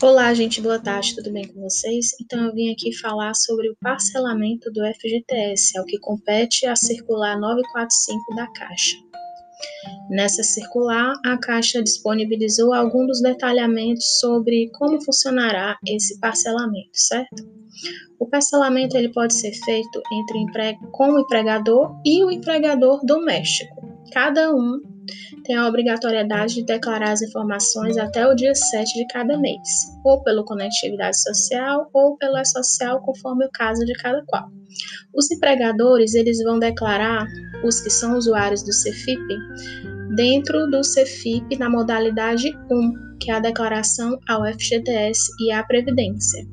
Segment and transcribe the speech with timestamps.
[0.00, 2.14] Olá, gente, boa tarde, tudo bem com vocês?
[2.20, 7.36] Então, eu vim aqui falar sobre o parcelamento do FGTS, ao que compete a circular
[7.36, 8.96] 945 da Caixa.
[10.08, 17.42] Nessa circular, a Caixa disponibilizou alguns dos detalhamentos sobre como funcionará esse parcelamento, certo?
[18.20, 23.74] O parcelamento ele pode ser feito entre o com o empregador e o empregador doméstico.
[24.12, 24.80] Cada um
[25.44, 29.68] tem a obrigatoriedade de declarar as informações até o dia 7 de cada mês,
[30.04, 34.48] ou pelo Conectividade Social ou pelo E-Social, conforme o caso de cada qual.
[35.14, 37.26] Os empregadores, eles vão declarar
[37.64, 39.38] os que são usuários do CEFIP
[40.14, 46.46] dentro do CEFIP na modalidade 1, que é a declaração ao FGTS e à Previdência.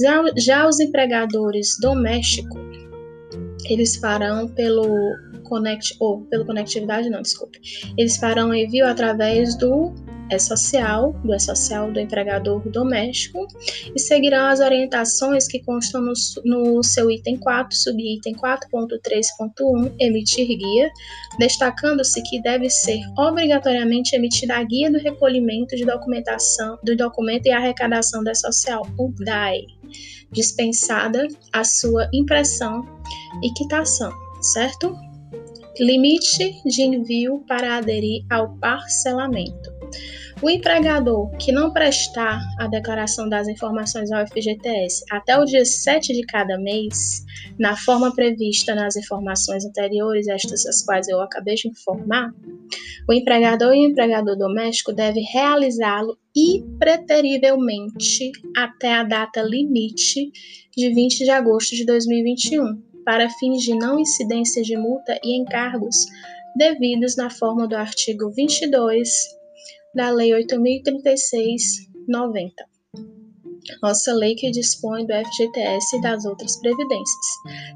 [0.00, 2.60] Já, já os empregadores domésticos,
[3.68, 4.86] eles farão pelo
[5.48, 7.58] Connect, ou pelo conectividade, não, desculpe.
[7.96, 9.92] Eles farão envio através do
[10.30, 13.46] E-Social, do E-Social do empregador doméstico,
[13.94, 16.12] e seguirão as orientações que constam no,
[16.44, 20.90] no seu item 4, subitem 4.3.1, emitir guia,
[21.38, 27.50] destacando-se que deve ser obrigatoriamente emitida a guia do recolhimento de documentação, do documento e
[27.50, 29.66] arrecadação da social, o DAE,
[30.30, 32.84] dispensada a sua impressão
[33.42, 34.12] e quitação,
[34.42, 35.07] certo?
[35.80, 39.72] Limite de envio para aderir ao parcelamento.
[40.42, 46.12] O empregador que não prestar a declaração das informações ao FGTS até o dia 7
[46.12, 47.24] de cada mês,
[47.58, 52.32] na forma prevista nas informações anteriores, estas as quais eu acabei de informar,
[53.08, 60.30] o empregador e o empregador doméstico devem realizá-lo impreterivelmente até a data limite
[60.76, 66.04] de 20 de agosto de 2021 para fins de não incidência de multa e encargos
[66.54, 69.08] devidos na forma do artigo 22
[69.94, 72.52] da Lei 8036-90.
[73.82, 77.26] Nossa lei que dispõe do FGTS e das outras previdências,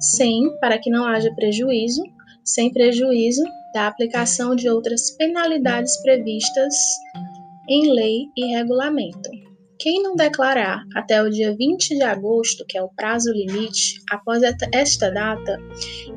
[0.00, 2.02] sem, para que não haja prejuízo,
[2.42, 6.74] sem prejuízo da aplicação de outras penalidades previstas
[7.68, 9.28] em lei e regulamento.
[9.78, 14.42] Quem não declarar até o dia 20 de agosto, que é o prazo limite, após
[14.72, 15.56] esta data,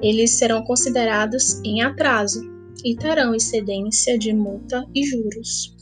[0.01, 2.41] eles serão considerados em atraso
[2.83, 5.75] e terão incidência de multa e juros.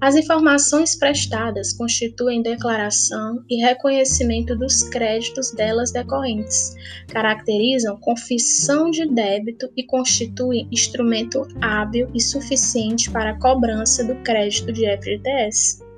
[0.00, 6.74] As informações prestadas constituem declaração e reconhecimento dos créditos delas decorrentes,
[7.06, 14.72] caracterizam confissão de débito e constituem instrumento hábil e suficiente para a cobrança do crédito
[14.72, 15.91] de FGTS.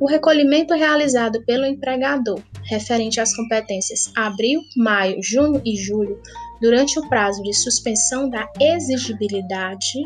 [0.00, 6.20] O recolhimento realizado pelo empregador, referente às competências abril, maio, junho e julho,
[6.60, 9.98] durante o prazo de suspensão da exigibilidade,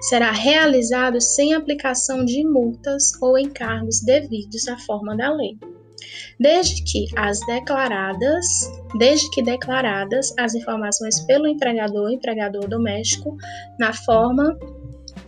[0.00, 5.58] será realizado sem aplicação de multas ou encargos devidos à forma da lei.
[6.38, 8.46] Desde que as declaradas,
[8.98, 13.36] desde que declaradas as informações pelo empregador, empregador doméstico,
[13.78, 14.56] na forma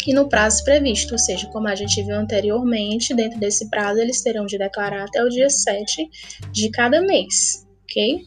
[0.09, 4.23] e no prazo previsto, ou seja, como a gente viu anteriormente, dentro desse prazo eles
[4.23, 6.09] terão de declarar até o dia 7
[6.51, 8.23] de cada mês, ok?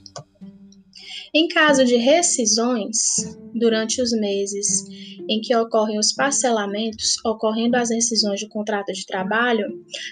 [1.34, 2.98] Em caso de rescisões,
[3.56, 4.86] durante os meses
[5.28, 9.66] em que ocorrem os parcelamentos, ocorrendo as rescisões de contrato de trabalho,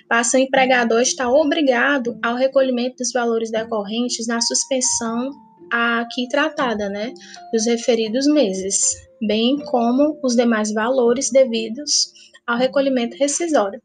[0.08, 5.30] passa o empregador está obrigado ao recolhimento dos valores decorrentes na suspensão
[5.72, 7.14] aqui tratada, né,
[7.54, 12.12] dos referidos meses, bem como os demais valores devidos
[12.46, 13.82] ao recolhimento rescisório,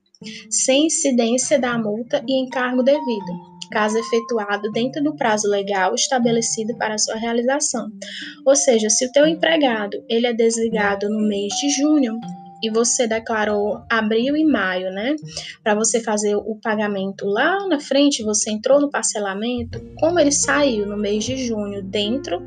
[0.50, 6.98] sem incidência da multa e encargo devido, caso efetuado dentro do prazo legal estabelecido para
[6.98, 7.88] sua realização.
[8.46, 12.18] Ou seja, se o teu empregado ele é desligado no mês de junho,
[12.64, 15.14] e você declarou abril e maio, né?
[15.62, 20.86] Para você fazer o pagamento lá na frente, você entrou no parcelamento, como ele saiu
[20.86, 22.40] no mês de junho, dentro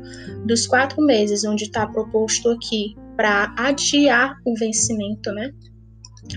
[0.44, 5.52] dos quatro meses, onde está proposto aqui para adiar o vencimento, né?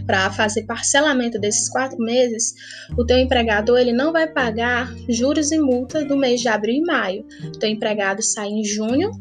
[0.06, 2.54] para fazer parcelamento desses quatro meses,
[2.98, 6.82] o teu empregador ele não vai pagar juros e multa do mês de abril e
[6.82, 7.26] maio.
[7.48, 9.12] O teu empregado sai em junho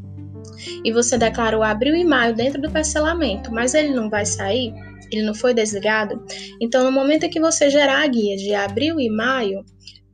[0.85, 4.73] e você declarou abril e maio dentro do parcelamento, mas ele não vai sair,
[5.11, 6.25] ele não foi desligado,
[6.61, 9.65] então no momento em que você gerar a guia de abril e maio,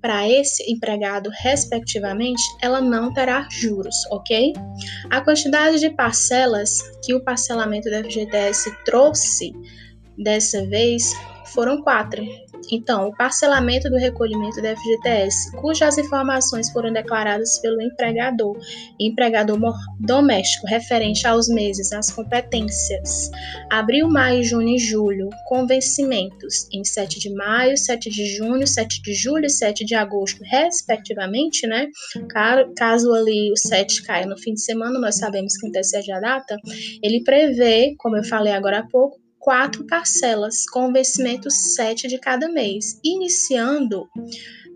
[0.06, 4.52] para esse empregado, respectivamente, ela não terá juros, ok?
[5.10, 9.52] A quantidade de parcelas que o parcelamento do FGTS trouxe
[10.16, 11.12] dessa vez
[11.46, 12.24] foram quatro,
[12.70, 18.58] Então, o parcelamento do recolhimento do FGTS, cujas informações foram declaradas pelo empregador,
[18.98, 19.58] empregador
[20.00, 23.30] doméstico, referente aos meses, às competências,
[23.70, 29.02] abril, maio, junho e julho, com vencimentos em 7 de maio, 7 de junho, 7
[29.02, 31.88] de julho e 7 de agosto, respectivamente, né?
[32.76, 36.56] Caso ali o 7 caia no fim de semana, nós sabemos que antecede a data,
[37.02, 42.48] ele prevê, como eu falei agora há pouco, quatro parcelas, com vencimento 7 de cada
[42.48, 44.08] mês, iniciando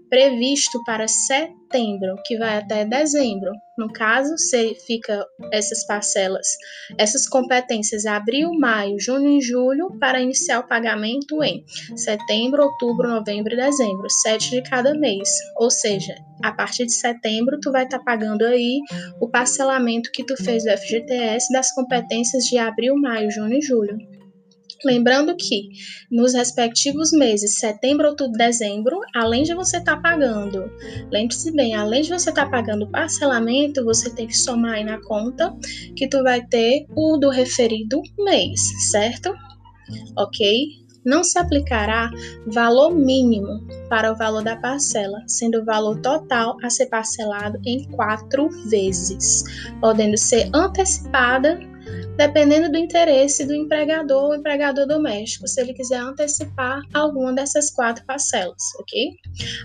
[0.09, 3.51] previsto para setembro, que vai até dezembro.
[3.77, 6.47] No caso, se fica essas parcelas,
[6.97, 11.65] essas competências abril, maio, junho e julho para iniciar o pagamento em
[11.97, 15.29] setembro, outubro, novembro e dezembro, sete de cada mês.
[15.57, 16.15] Ou seja,
[16.45, 18.79] a partir de setembro tu vai estar tá pagando aí
[19.21, 23.99] o parcelamento que tu fez do FGTS das competências de abril, maio, junho e julho.
[24.85, 25.69] Lembrando que
[26.11, 30.71] nos respectivos meses, setembro, outubro, dezembro, além de você estar tá pagando,
[31.11, 35.01] lembre-se bem, além de você estar tá pagando parcelamento, você tem que somar aí na
[35.03, 35.55] conta
[35.95, 38.61] que tu vai ter o do referido mês,
[38.91, 39.35] certo?
[40.17, 40.81] Ok?
[41.05, 42.11] Não se aplicará
[42.47, 47.85] valor mínimo para o valor da parcela, sendo o valor total a ser parcelado em
[47.91, 49.43] quatro vezes,
[49.81, 51.59] podendo ser antecipada
[52.17, 58.05] dependendo do interesse do empregador ou empregador doméstico, se ele quiser antecipar alguma dessas quatro
[58.05, 59.17] parcelas, ok?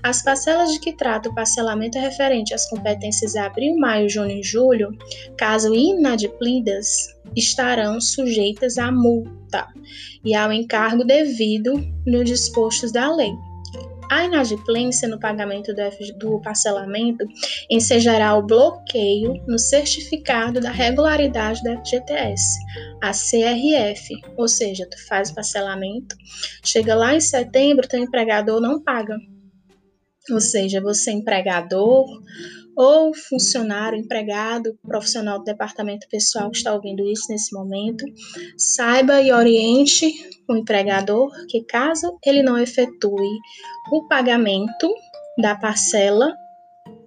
[0.04, 4.98] As parcelas de que trata o parcelamento referente às competências abril, maio, junho e julho,
[5.38, 9.68] caso inadimplidas, estarão sujeitas à multa
[10.24, 11.74] e ao encargo devido
[12.06, 13.32] nos dispostos da lei.
[14.10, 15.74] A inadimplência no pagamento
[16.18, 17.26] do parcelamento
[17.70, 22.60] ensejará o bloqueio no certificado da regularidade da FGTS,
[23.02, 26.16] a CRF, ou seja, tu faz o parcelamento,
[26.64, 29.18] chega lá em setembro, teu empregador não paga.
[30.32, 32.06] Ou seja, você empregador
[32.76, 38.06] ou funcionário, empregado, profissional do departamento pessoal que está ouvindo isso nesse momento,
[38.58, 40.12] saiba e oriente
[40.48, 43.40] o empregador que, caso ele não efetue
[43.92, 44.94] o pagamento
[45.38, 46.34] da parcela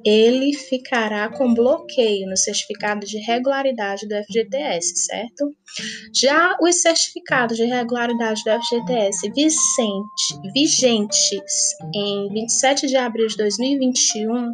[0.04, 5.54] ele ficará com bloqueio no certificado de regularidade do FGTS, certo?
[6.14, 14.52] Já os certificados de regularidade do FGTS vigente, vigentes em 27 de abril de 2021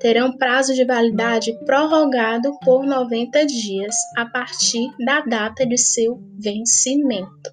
[0.00, 7.50] terão prazo de validade prorrogado por 90 dias a partir da data de seu vencimento.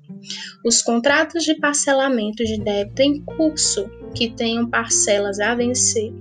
[0.65, 6.11] Os contratos de parcelamento de débito em curso que tenham parcelas a vencer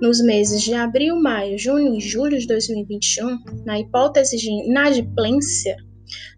[0.00, 5.76] nos meses de abril, maio, junho e julho de 2021, na hipótese de inadimplência,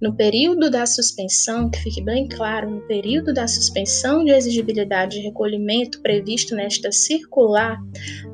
[0.01, 5.23] no período da suspensão, que fique bem claro, no período da suspensão de exigibilidade de
[5.23, 7.79] recolhimento previsto nesta circular,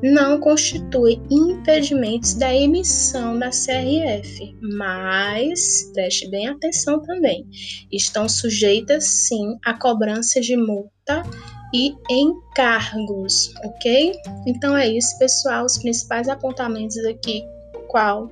[0.01, 7.45] não constitui impedimentos da emissão da CRF, mas preste bem atenção também,
[7.91, 11.23] estão sujeitas sim à cobrança de multa
[11.73, 14.13] e encargos, ok?
[14.45, 17.43] Então é isso, pessoal, os principais apontamentos aqui,
[17.87, 18.31] qual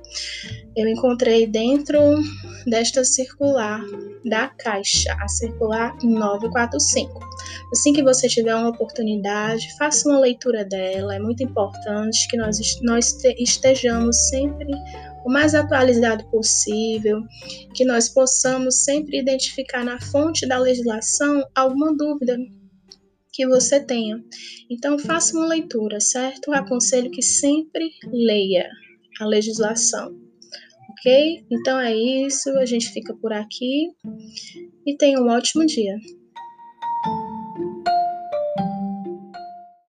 [0.76, 1.98] eu encontrei dentro
[2.66, 3.80] desta circular
[4.24, 7.20] da Caixa, a circular 945.
[7.72, 12.58] Assim que você tiver uma oportunidade, faça uma leitura dela, é muito importante que nós,
[12.82, 14.72] nós estejamos sempre
[15.24, 17.22] o mais atualizado possível,
[17.74, 22.36] que nós possamos sempre identificar na fonte da legislação alguma dúvida
[23.32, 24.22] que você tenha.
[24.70, 26.52] Então, faça uma leitura, certo?
[26.52, 28.68] Aconselho que sempre leia
[29.20, 30.20] a legislação.
[30.90, 31.44] Ok?
[31.50, 33.88] Então é isso, a gente fica por aqui
[34.86, 35.96] e tenha um ótimo dia.